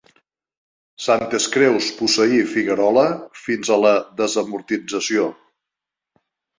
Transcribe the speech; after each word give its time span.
Santes 1.07 1.45
Creus 1.57 1.91
posseí 2.01 2.41
Figuerola 2.55 3.05
fins 3.45 3.73
a 3.77 3.81
la 3.87 3.95
desamortització. 4.25 5.33